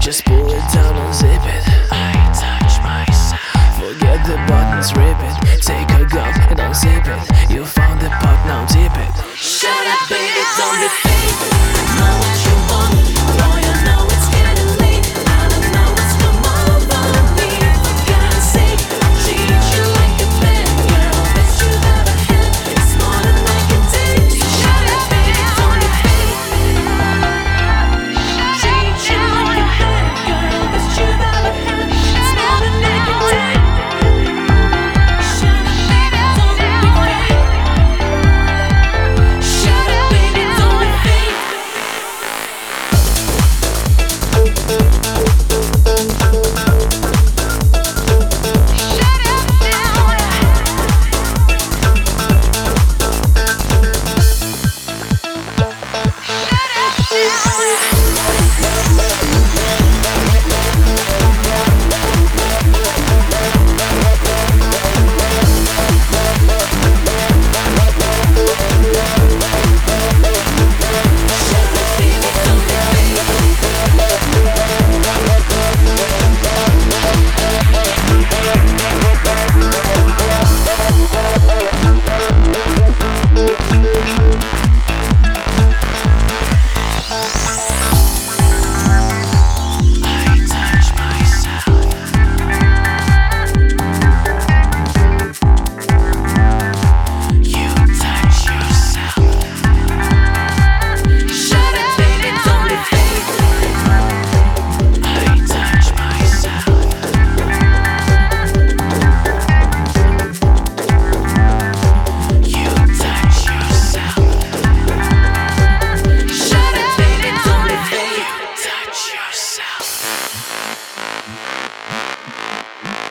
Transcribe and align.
just 0.00 0.24
pull 0.24 0.50
it 0.50 0.58
down, 0.72 0.96
and 0.96 1.14
unzip 1.14 1.46
it. 1.46 1.62
I 1.92 2.12
touch 2.34 2.82
myself. 2.82 3.40
Forget 3.78 4.26
the 4.26 4.36
buttons, 4.48 4.92
rip 4.96 5.16
it. 5.20 5.62
Take 5.62 5.90
a 5.90 6.04
gun 6.06 6.34
and 6.50 6.58
unzip 6.58 7.06
it. 7.06 7.31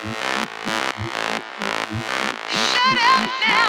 Shut 0.02 0.10
up 2.98 3.30
now. 3.46 3.62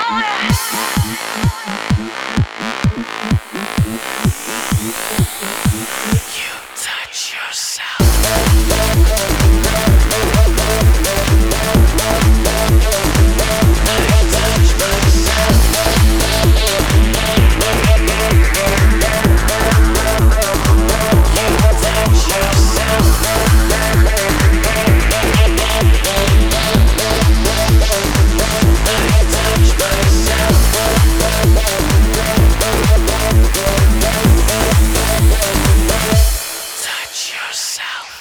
yourself. 37.53 38.12